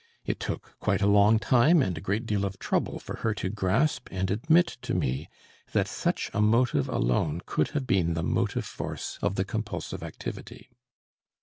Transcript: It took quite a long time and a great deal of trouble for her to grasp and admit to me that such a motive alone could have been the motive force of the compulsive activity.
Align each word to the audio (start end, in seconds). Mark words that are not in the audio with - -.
It 0.25 0.39
took 0.39 0.75
quite 0.79 1.03
a 1.03 1.07
long 1.07 1.37
time 1.37 1.83
and 1.83 1.95
a 1.95 2.01
great 2.01 2.25
deal 2.25 2.43
of 2.43 2.57
trouble 2.57 2.97
for 2.97 3.17
her 3.17 3.35
to 3.35 3.49
grasp 3.51 4.07
and 4.11 4.31
admit 4.31 4.65
to 4.81 4.95
me 4.95 5.29
that 5.73 5.87
such 5.87 6.31
a 6.33 6.41
motive 6.41 6.89
alone 6.89 7.43
could 7.45 7.67
have 7.77 7.85
been 7.85 8.15
the 8.15 8.23
motive 8.23 8.65
force 8.65 9.19
of 9.21 9.35
the 9.35 9.45
compulsive 9.45 10.01
activity. 10.01 10.71